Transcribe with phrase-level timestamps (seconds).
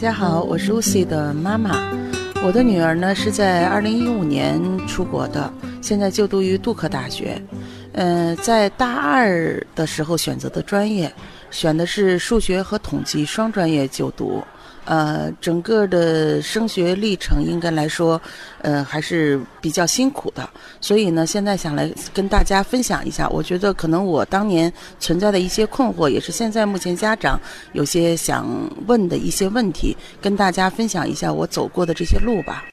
[0.00, 1.78] 大家好，我是 Lucy 的妈妈。
[2.42, 4.58] 我的女儿呢是在2015年
[4.88, 7.38] 出国的，现在就读于杜克大学。
[7.92, 11.12] 嗯，在大二的时候选择的专业，
[11.50, 14.42] 选的是数学和统计双专业就读。
[14.84, 18.20] 呃，整个的升学历程应该来说，
[18.62, 20.48] 呃，还是比较辛苦的。
[20.80, 27.38] 所以呢，现在想来跟大家分享一下，我觉得可能我当年存在的一些困惑，也是现在目前家长
[27.72, 28.48] 有些想
[28.86, 32.64] 问的一些问题，跟大家分享一下我走过的这些路吧。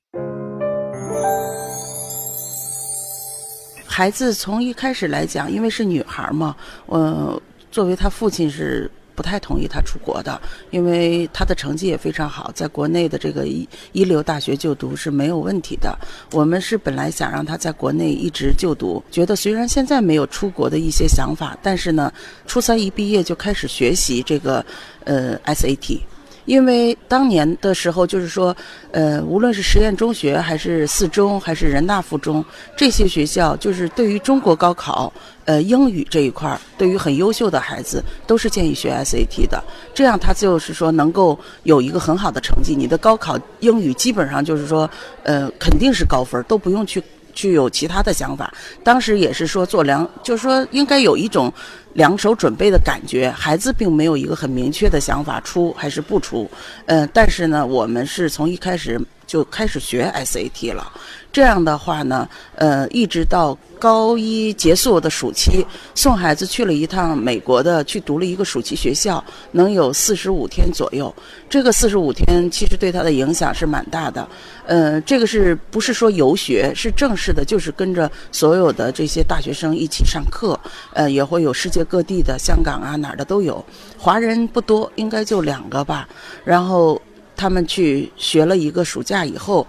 [3.85, 6.55] 孩子从一开始来讲，因为是女孩嘛，
[6.85, 7.39] 呃，
[7.71, 8.89] 作为他父亲是。
[9.17, 10.39] 不太同意他出国的，
[10.69, 15.97] 因为他的成绩也非常好，在国内的这个一一流大学就读是没有问题的。
[16.33, 22.13] 我们是本来想让他在国内一直就读，觉得虽然现在没有出国的一些想法，但是呢，
[22.45, 24.63] 初三一毕业就开始学习这个
[25.03, 25.99] 呃 SAT。
[26.47, 28.55] 因为当年的时候，就是说，
[28.91, 32.43] 呃，无论是实验中学，还是四中，还是人大附中，
[32.75, 35.11] 这些学校，就是对于中国高考，
[35.43, 39.61] 呃，英语这一块儿，对于很优秀的孩子，都是建议学 SAT 的。
[39.93, 44.89] 这样他就是说能够有一个很好的成绩，你的高考英语基本上就是说，
[45.23, 48.53] 呃，肯定是高分，都不用去去有其他的想法。
[48.85, 51.53] 当时也是说做两，就是说应该有一种。
[51.97, 56.47] 两手准备的感觉，孩子并没有一个很明确的想法，出还是不出。
[56.85, 60.91] 呃，但是呢，我们是从一开始就开始学 SAT 了。
[61.31, 71.13] 这样的话呢，呃，一直到高一结束的暑期，送孩子去了一趟美国的，去读了一个暑期学校，能有四十五天左右。
[71.49, 74.27] 这个四十五天其实对他的影响是蛮大的。
[74.65, 76.71] 呃，这个是不是说游学？
[76.73, 80.59] 是正式的，就是跟着所有的这些大学生一起上课。
[80.93, 83.63] 呃，也会有世界各地的，香港啊哪儿的都有。
[83.97, 86.07] 华人不多，应该就两个吧。
[86.45, 87.01] 然后
[87.35, 89.65] 他们去学了一个暑假以后。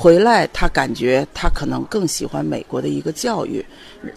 [0.00, 3.66] 回来，他感觉他可能更喜欢美国的一个教育，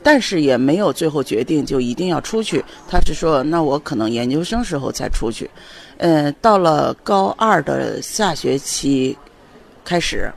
[0.03, 2.63] 但是也没有最后决定就一定要出去。
[2.87, 5.49] 他是说，那我可能研究生时候才出去。
[5.97, 9.17] 嗯，到了高二的下学期
[9.83, 10.31] 开始，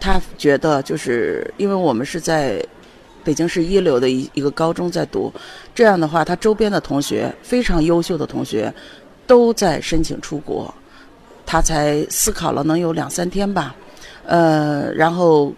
[0.00, 2.60] 他觉得就是因为我们是在
[3.24, 5.32] 北京市一流的一一个高中在读，
[5.74, 8.72] 这样的话，他周边的同学非常优秀的同学
[9.26, 10.72] 都在申请出国，
[11.46, 13.74] 他才思考了能有两三天吧。
[14.26, 15.52] 呃，然后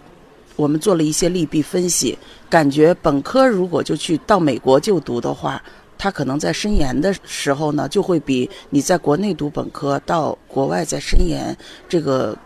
[0.55, 2.17] 我们做了一些利弊分析，
[2.49, 5.61] 感觉本科如果就去到美国就读的话，
[5.97, 11.55] 他可能在申研的时候呢，就会比你在国内读本科到国外再申研，
[11.87, 12.37] 这个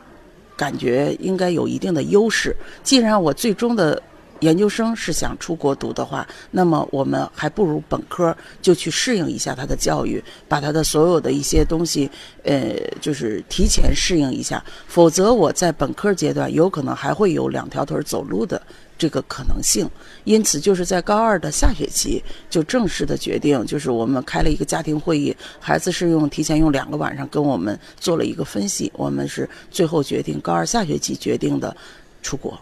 [0.56, 2.56] 感觉应该有一定的优势。
[2.84, 4.02] 既然我最终的。
[4.42, 12.10] 研究生是想出国读的话，那么我们还不如本科就去适应一下他的教育，把他的所有的一些东西，
[12.44, 14.64] 呃，就是提前适应一下。
[14.88, 18.62] 否则我在本科阶段有可能还会有两条腿走路的
[18.98, 19.90] 这个可能性。
[20.24, 31.76] 因此，就是在高二的下学期就正式的决定，就是我们开了一个家庭会议，孩子是用提前用两个晚上跟我们做了一个分析，我们是最后决定高二下学期决定的
[32.22, 32.60] 出国。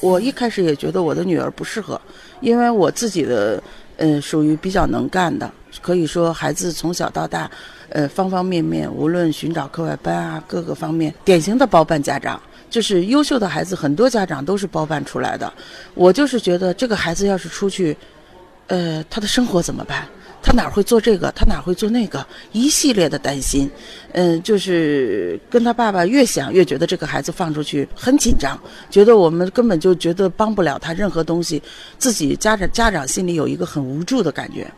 [0.00, 2.00] 我一开始也觉得我的女儿不适合，
[2.40, 3.62] 因为我自己的，
[3.96, 7.50] 嗯，属于比较能干的，可以说孩子从小到大，
[7.88, 15.52] 呃，方方面面，无论寻找课外班啊，各个方面，典型的包办家长，就是优秀的孩子，很多家长都是包办出来的。
[15.94, 17.96] 我就是觉得这个孩子要是出去，
[18.66, 20.06] 呃，他的生活怎么办？
[20.46, 21.32] 他哪会做这个？
[21.32, 22.24] 他哪会做那个？
[22.52, 23.68] 一系列的担心，
[24.12, 28.56] 嗯，就是跟他爸爸越想越觉得这个孩子放出去很紧张，
[28.88, 31.60] 觉得我们根本就觉得帮不了他任何东西，
[31.98, 34.70] 自己家长家长心里有一个很无助的感觉。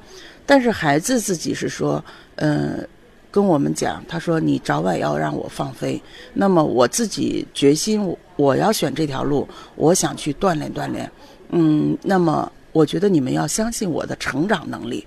[0.47, 2.03] 但是孩子自己是说，
[2.37, 2.89] 嗯，
[3.31, 6.03] 跟我们讲，他说你早晚要让我放飞，
[6.33, 9.47] 那么我自己决心我要选这条路，
[9.77, 11.13] 我想去锻炼锻炼，
[11.51, 15.07] 嗯，那么我觉得你们要相信我的成长能力。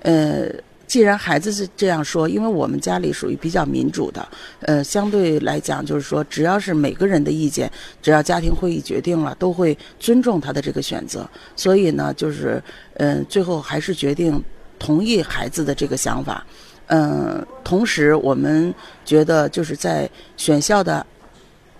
[0.00, 0.48] 呃，
[0.86, 4.26] 既然孩子是这样说，因为我们家里属于比较民主的，
[4.60, 7.70] 呃，相对来讲就是说，只要是每个人的意见，
[8.02, 11.28] 只要家庭会议决定了，都会尊重他的这个选择。
[11.54, 12.62] 所以呢，就是，
[12.94, 14.42] 嗯，最后还是决定
[14.78, 16.44] 同意孩子的这个想法。
[16.86, 18.74] 嗯，同时我们
[19.04, 21.06] 觉得就是在选校的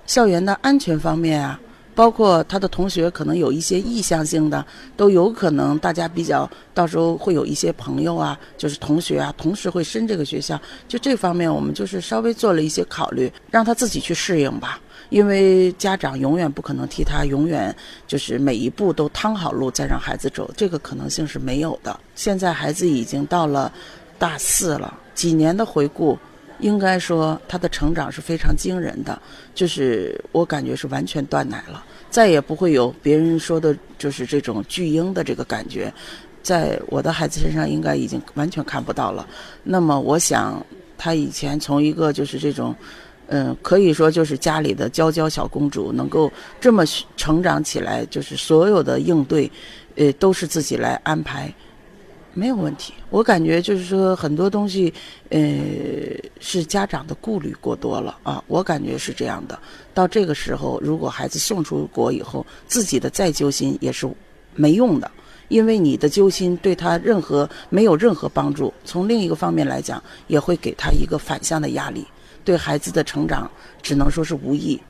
[0.06, 1.58] 校园的安全方面啊。
[1.94, 4.64] 包括他的同学可能有一些意向性的，
[4.96, 10.60] 都有可能大家比较到时候会有一些朋友啊，就是同学啊，同时会升这个学校。
[10.88, 14.80] 就这方面，我们就是稍微做了一些考虑，让他自己去适应吧。
[15.08, 17.74] 因为家长永远不可能替他永远
[18.06, 21.98] 就是每一步都趟好路再让孩子走，这个可能性是没有的。
[22.14, 23.72] 现在孩子已经到了。
[24.20, 26.18] 大四了，几年的回顾，
[26.60, 29.20] 应该说他的成长是非常惊人的，
[29.54, 35.92] 就是我感觉是完全断奶了，再也不会有别人说的就是这种巨婴的这个感觉，
[36.42, 39.26] 在我的孩子身上应该已经完全看不到了。
[39.62, 40.64] 那么我想，
[40.96, 42.74] 他以前从一个就是这种。
[43.32, 46.28] 嗯，可以说就是家里的娇娇小公主，能够
[46.60, 46.84] 这么
[47.16, 49.48] 成长起来，就是所有的应对，
[49.94, 51.54] 呃，都是自己来安排，
[52.40, 52.94] 没有问题。
[53.10, 54.90] 我感觉就是说很多东西，
[55.28, 55.38] 呃，
[56.40, 59.58] 是家长的顾虑过多了啊，我感觉是这样的。
[59.92, 64.08] 到这个时候，如果孩子送出国以后，自己的再揪心也是
[64.54, 65.10] 没用的，
[65.48, 68.72] 因为你的揪心对他任何没有任何帮助。
[68.86, 72.06] 从另一个方面来讲，也会给他一个反向的压力。
[72.42, 73.50] 对孩子的成长，
[73.82, 74.80] 只能说是无益。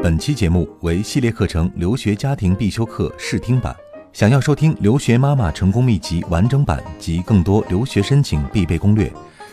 [0.00, 3.74] 本期节目为系列课程《留学家庭必修课》试听版。
[4.12, 9.10] 想要收听《留学妈妈成功秘籍》完整版及更多留学申请必备攻略，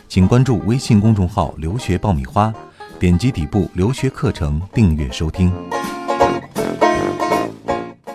[0.10, 2.54] 请关注微信公众号“留学爆米花”，
[3.00, 5.50] 点击底部留学课程订阅收听。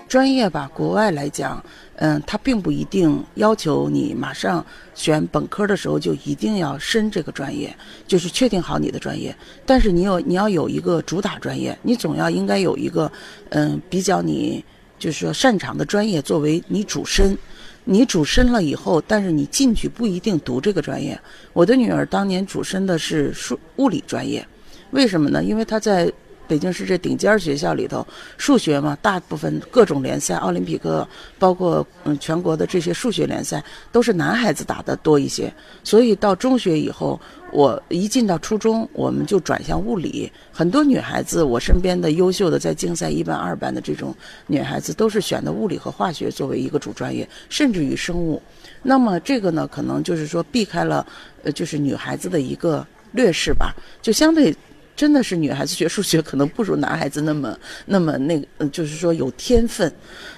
[0.07, 1.65] 专业吧，国外来讲。
[1.97, 4.65] 嗯，他并不一定要求你马上
[4.97, 7.75] 选本科的时候就一定要申这个专业，
[8.07, 9.35] 就是确定好你的专业。
[9.65, 13.11] 但是你有你要有一个主打专业，你总要应该有一个
[13.51, 14.63] 嗯比较你
[15.05, 17.37] 就是说擅长的专业作为你主申。
[17.85, 21.21] 你主申了以后，但是你进去不一定读这个专业。
[21.53, 24.47] 我的女儿当年主申的是数物理专业，
[24.93, 25.45] 为什么呢？
[25.45, 26.11] 因为她在。
[26.47, 28.07] 北京市这顶尖学校里头，
[28.37, 31.07] 数学嘛，大部分各种联赛，奥林匹克，
[31.39, 35.53] 包括嗯全国的这些数学联赛，都是男孩子打的多一些。
[35.83, 37.21] 所以到中学以后，
[37.51, 40.31] 我一进到初中，我们就转向物理。
[40.53, 44.15] 很多女孩子，我身边的优秀的在竞赛一班、二班的这种
[44.47, 48.41] 女孩子，都是选的物理和化学作为一个主专业，甚至于生物。
[48.83, 51.07] 那么这个呢，可能就是说避开了，
[51.43, 54.55] 呃，就是女孩子的一个劣势吧，就相对。
[54.97, 59.93] 真的是女孩子学数学可能不如男孩子那么 那么那个，就是说有天分。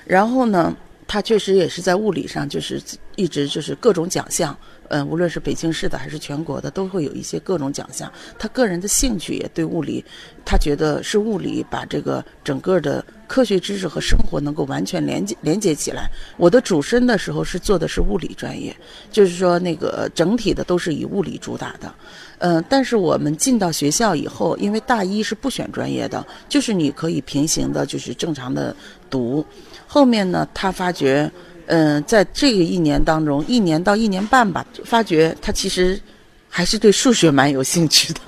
[0.07, 0.75] 然后呢，
[1.07, 2.81] 他确实也是在物理上就是
[3.17, 4.57] 一直就是各种奖项。
[4.89, 8.09] 嗯，无论是北京市的还是全国的，都会有一些各种奖项。
[8.39, 10.05] 他个人的兴趣也对物理，
[10.45, 16.09] 他觉得是物理把这个整个的科学知识和生活能够完全连接连接起来。
[16.37, 18.77] 我的主申的时候是做的是物理专业，
[19.11, 21.93] 就是说那个整体的都是以物理主打的。
[22.39, 28.77] 嗯，但是我们进到学校以后，因为大一是不选专业的，就是你可以平行的，就是正常的
[29.11, 29.45] 读。
[29.89, 31.29] 后面呢，他发觉。
[31.67, 36.01] 嗯，在这个一年当中，一年到一年半吧，发觉他其实
[36.49, 38.21] 还是对数学蛮有兴趣的。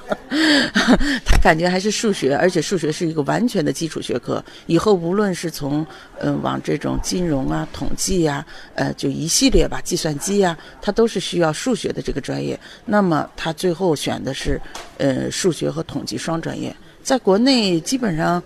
[1.25, 4.45] 他感觉还是数学，而且数学是一个完全的基础学科。
[4.67, 5.87] 以后无论是从
[6.21, 8.45] 嗯往这种金融啊、统计呀，
[8.75, 12.59] 呃，就一系列吧，计算机呀，他都是需要数学的这个专业。
[12.85, 14.61] 那么他最后选的是
[14.99, 16.75] 呃数学和统计双专业。
[17.03, 18.43] 在国内基本上。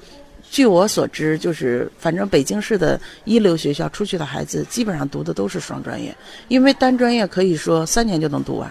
[0.53, 6.15] 据我所知，就是反正北京市的一流学校出去的孩子，基本上读的都是双专业，
[6.49, 8.71] 因为单专业可以说三年就能读完。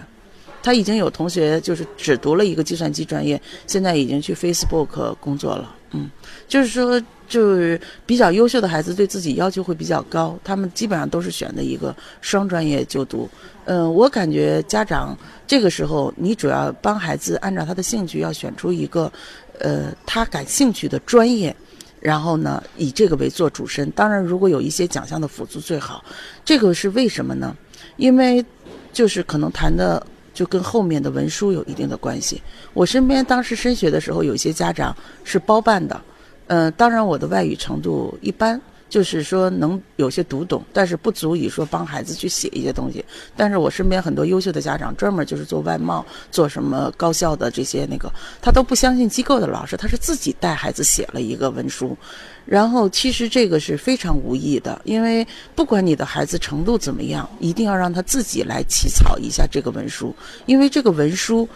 [0.62, 5.74] 他已经有同学就是只读了一个计算机专业，现在已经去 Facebook 工作了。
[5.90, 6.08] 嗯，
[6.46, 13.28] 就是说，就是比较优秀的孩子对自己要求会比较高，他们基本上都是选的一个双专业就读。
[13.64, 19.12] 嗯，我感觉家长这个时候，你主要帮孩子按照他的兴趣要选出一个，
[19.58, 21.54] 呃，他感兴趣的专业。
[22.02, 23.88] 然后呢，以这个为做主申。
[23.92, 26.04] 当然，如果有一些奖项的辅助最好。
[26.44, 27.56] 这个是为什么呢？
[27.96, 28.44] 因为
[28.92, 30.04] 就是可能谈的
[30.34, 32.42] 就跟后面的文书有一定的关系。
[32.74, 36.00] 我身边当时升学的时候，有些家长是包办的。
[36.48, 38.60] 嗯，当然我的外语程度一般。
[38.92, 43.02] 就是说能有些读懂，但是不足以说帮孩子去写一些东西。
[43.34, 51.96] 但是我身边很多优秀的家长，专门就是做外贸，做什么高校的这些那个，他都不相信机构的老师，他是自己带孩子写了一个文书。
[52.44, 61.48] 然后其实这个是非常无益的，因为不管你的孩子程度怎么样，一定要让他自己来起草一下这个文书，因为这个文书。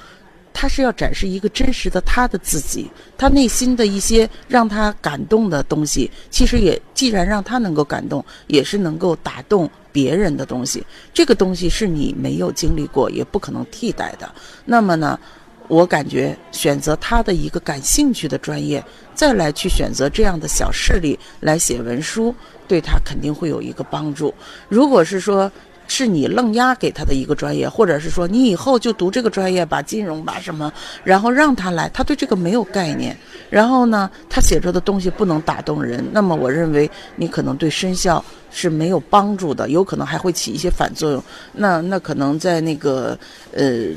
[0.58, 10.82] 他是要展示一个真实的他的自己，他内心的一些让他感动的东西，其实也既然让他能够感动，也是能够打动别人的东西。
[11.12, 14.26] 这个东西是你没有经历过，也不可能替代的。
[14.64, 15.20] 那么呢，
[15.68, 18.82] 我感觉选择他的一个感兴趣的专业，
[19.14, 22.34] 再来去选择这样的小事例来写文书，
[22.66, 24.32] 对他肯定会有一个帮助。
[24.70, 25.52] 如果是说，
[25.88, 30.72] 是你愣压给他的一个专业，或者是说你以后就读这个专业吧，金融吧什么，
[31.04, 33.16] 然后让他来，他对这个没有概念，
[33.50, 41.22] 然后呢，他写出的东西不能打动人，那么我认为你可能对生效是没有帮助的，有可能还会起一些反作用。
[41.52, 43.18] 那那可能在那个
[43.52, 43.90] 呃。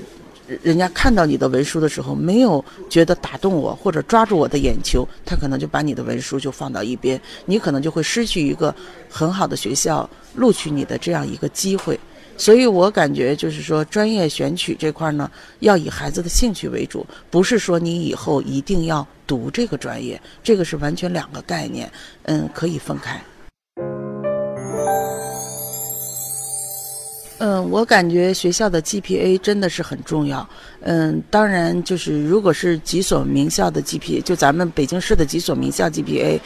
[0.64, 8.74] 人家看到你的文书的时候，没有觉得打动我或者抓住我的眼球，他可能就把你的文书就放到一边，你可能就会失去一个
[9.10, 12.00] 很好的学校录取你的这样一个机会。
[12.38, 15.30] 所以我感觉就是说，专业选取这块呢，
[15.60, 21.92] 要以孩子的兴趣为主，不是说你以后一定要读这个专业，这个是完全两个概念，
[22.24, 23.22] 嗯，可以分开。
[27.40, 30.48] 嗯，我感觉学校的 GPA 真的是很重要。
[30.82, 36.38] 嗯，当然就是如果是几所名校的 GPA，就咱们北京市的几所名校 GPA，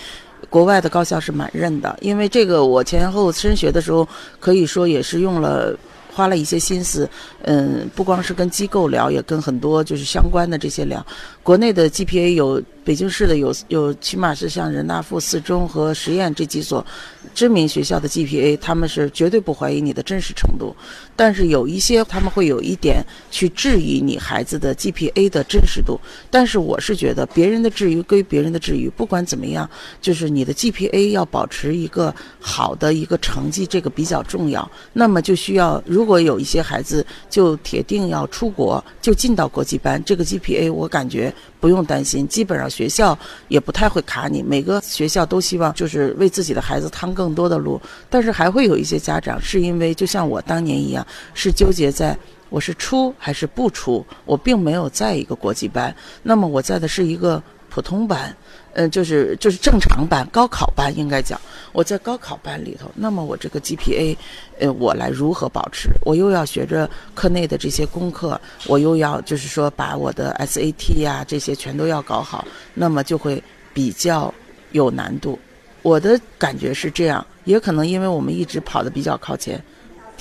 [0.51, 1.97] 国外的高校是蛮认的。
[1.99, 4.07] 因为这个，我前后升学的时候，
[4.39, 5.75] 可以说也是用了
[6.13, 7.09] 花了一些心思。
[7.41, 11.03] 嗯，不光是跟机构聊，也跟很多就是相关的这些聊。
[11.43, 16.85] 国内的 GPA 有北京市的有有，起码是像人大附四中和实验这几所。
[17.33, 20.75] 知名学校的 GPA，他们是绝对不怀疑你的真实程度，
[21.15, 25.99] 但是有一些他们会有一点去质疑你孩子的 GPA 的真实度。
[26.29, 29.69] 但是我是觉得，别人的质疑归别人的质疑，不管怎么样，
[30.01, 34.69] 就是你的 GPA 要保持一个好的一个成绩，这个比较重要。
[34.91, 41.32] 那么就需要，如果有一些孩子就铁定要出国，就进到国际班，这个 GPA 我感觉。
[41.59, 44.43] 不用担心，基本上学校也不太会卡你。
[44.43, 52.17] 每个学校都希望就是为自己的孩子趟更多的路，但是还会有一些家长是因为就像我当年一样，是纠结在
[52.49, 58.35] 我是出还是不出，我并没有在一个国际班，那么我在的是一个普通班。
[58.75, 61.39] 嗯，就是就是正常班、高考班应该讲，
[61.71, 64.17] 我在高考班里头，那么我这个 GPA，
[64.59, 65.89] 呃，我来如何保持？
[66.01, 73.41] 我又要学着课内的这些功课，我又要就是说把我的 SAT 呀这些全都要搞好，那么就会
[73.73, 74.33] 比较
[74.71, 75.37] 有难度。
[75.83, 79.63] 我的感觉是这样，也可能因为我们一直跑的比较靠前。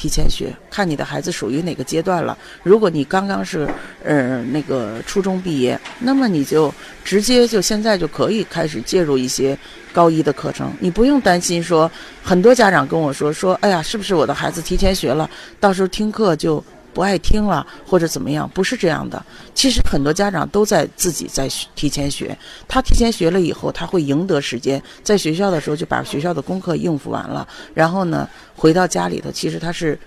[0.03, 2.37] 提前学，看你的孩子属于哪个阶段了。
[2.65, 3.69] 如果你刚刚是，
[4.03, 9.57] 呃，那个初中毕业，那么你就直接就现在就可以开始介入一些
[9.93, 11.89] 高一的课程，你不用担心说，
[12.21, 15.31] 很多家长跟我说说，哎呀，是不是我的孩子提前学了，
[15.61, 16.65] 到时候听课就。
[16.95, 19.25] 不爱听了或者怎么样，不是这样的。
[19.55, 22.37] 其实很多家长都在自己在提前学，
[22.69, 29.99] 他提前学了以后，他会赢得时间，在学校的时候就把学校的功课应付完了，然后呢，回到家里头，其实他是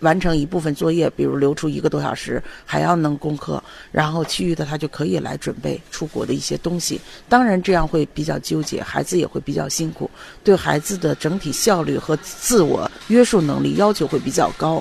[0.00, 7.00] 完成一部分作业，比如留出一个多小时还要弄功课，然后其余的他就可以来准备出国的一些东西。
[7.28, 10.08] 当然这样会比较纠结，孩子也会比较辛苦，
[10.44, 14.80] 对孩子的整体效率和自我约束能力要求会比较高。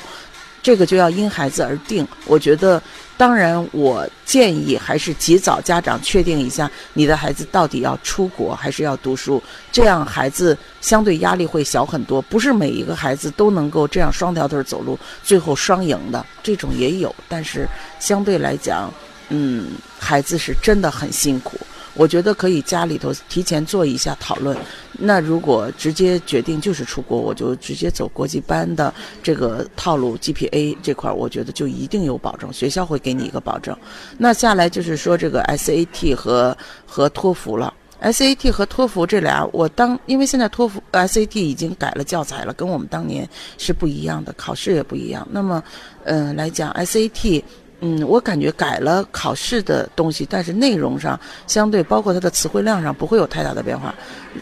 [0.61, 2.07] 这个就要因孩子而定。
[2.25, 2.81] 我觉得，
[3.15, 12.21] 当然，我建议还是及早家长确定一下你的孩子到底要出国还是要读书，这样孩子相对压力会小很多。
[12.21, 17.67] 不是每一个孩子都能够这样双条腿走路，最后双赢的这种也有，但是
[17.99, 18.91] 相对来讲，
[19.29, 21.57] 嗯，孩子是真的很辛苦。
[21.97, 24.55] 我觉得可以家里头提前做一下讨论。
[24.99, 33.75] 那如果直接决定就是出国，我就直接走国际班的这个套路，GPA 这块儿我觉得就一定有保证，学校会给你一个保证。
[34.17, 43.27] 那下来就是说这个 SAT 和和托福了，SAT 和托福这俩，我当因为现在托福 SAT 已经改了教材了，跟我们当年
[43.57, 45.27] 是不一样的，考试也不一样。
[45.31, 45.63] 那么，
[46.05, 47.43] 嗯，来讲 SAT。
[47.79, 53.93] 嗯，我感觉改了考试的东西，但是内容上相对包括它的词汇量上不会有太大的变化，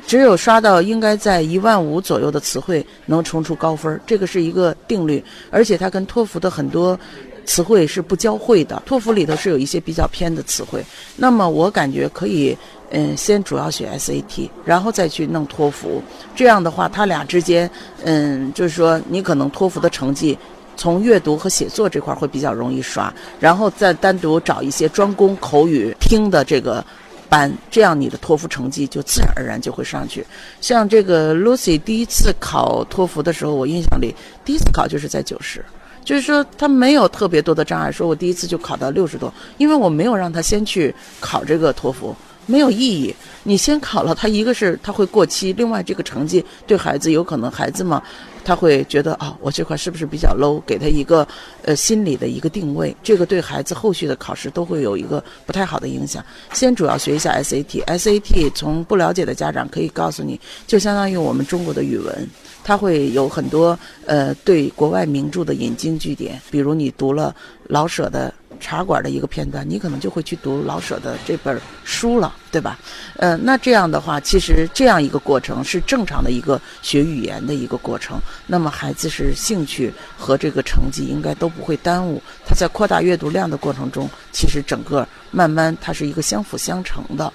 [0.07, 5.21] 只有刷到应该在一万五左右的词汇能冲出高分儿，这个是一个定律。
[5.51, 6.97] 而且它跟托福的很多
[7.45, 10.81] 词汇是不交汇的，托福里头是有一些比较偏的词汇。
[11.17, 12.57] 那么我感觉可以，
[12.91, 16.01] 嗯，先主要学 SAT，然后再去弄托福。
[16.33, 17.69] 这样的话，它俩之间，
[18.05, 20.37] 嗯，就是说你可能托福的成绩。
[20.75, 26.83] 从阅读和写作这块会比较容易刷，然后再单独找一些专攻口语听的这个
[27.29, 30.25] 班，这样你的托福成绩就自然而然就会上去。
[30.61, 34.13] 像这个 Lucy 第一次考托福的时候，我印象里
[34.43, 35.63] 第一次考就是在九十，
[36.03, 37.91] 就是说他没有特别多的障碍。
[37.91, 42.15] 说我第一次就考到六十多，因为我没有让他先去考这个托福。
[42.45, 43.15] 没有意义。
[43.43, 48.01] 你先考了，他一个是他会过期，另外这个成绩对孩子有可能孩子嘛，
[48.43, 50.59] 他会觉得啊，我这块是不是比较 low？
[50.65, 51.27] 给他一个
[51.63, 56.25] 呃心理的一个定位，这个对孩子后续的考试都会有一个不太好的影响。
[56.53, 62.27] 先主要学一下 SAT，SAT 从不了解的家长可以告诉你，就相当于我们中国的语文，
[62.63, 67.35] 它会有很多呃对国外名著的引经据典，比如你读了
[67.67, 68.33] 老舍的。
[68.59, 72.79] 茶馆的一个片段，你可能就会去读老舍的这本书了，对吧？
[73.17, 78.19] 呃，那这样的话，其实这样一个过程是正常的一个学语言的一个过程。
[78.47, 82.21] 那么孩子是兴趣和这个成绩应该都不会耽误。
[82.45, 87.31] 他在扩大阅读量的过程中，其实整个慢慢它是一个相辅相成的。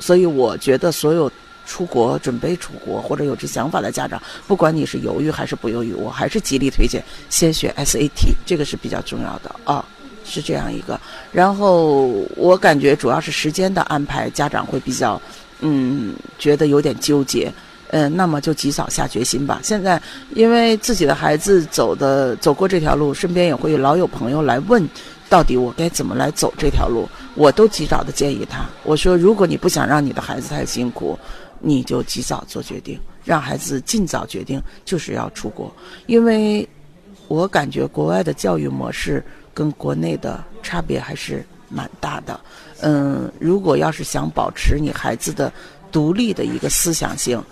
[0.00, 1.30] 所以我觉得，所有
[1.66, 9.84] 出国准备出国或者有这想法的家长，不管你是犹豫还是不犹豫，我还是极力推荐先学 SAT，这个是比较重要的啊。
[10.28, 11.00] 是这样一个，
[11.32, 15.20] 然后我感觉主要是时间的安排，家长会比较，
[15.60, 17.50] 嗯，觉得有点纠结，
[17.88, 19.58] 嗯，那么就及早下决心吧。
[19.62, 20.00] 现在
[20.34, 24.86] 因为自己的孩子走的走过这条路，身边也会老有朋友来问，
[25.28, 31.18] 到底我该怎么来走这条路，我都及早的建议他，我说如果你不想让你的孩子太辛苦，
[31.60, 34.62] 你就及早做决定，让孩子尽早决定。
[34.84, 35.74] 就是要出国，
[36.06, 36.68] 因为
[37.26, 39.24] 我感觉国外的教育模式。
[39.58, 42.40] 跟国内的差别还是蛮大的，
[42.82, 45.52] 嗯，如果要是想保持你孩子的
[45.90, 47.42] 独立的一个思想性，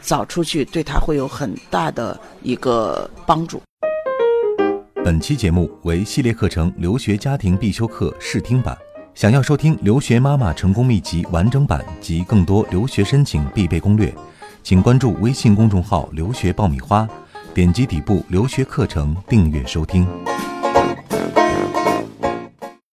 [0.00, 3.62] 早出去对他会有很大的一个帮助。
[5.04, 8.76] 本期节目为系列课程《留学家庭必修课》试听版，
[9.14, 14.12] 想要收听《留学妈妈成功秘籍》完整版及更多留学申请必备攻略，
[14.64, 17.08] 请关注微信公众号“留学爆米花”，
[17.54, 20.04] 点击底部留学课程订阅收听。